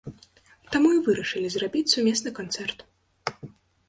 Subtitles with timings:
[0.75, 2.79] Таму і вырашылі зрабіць сумесны канцэрт.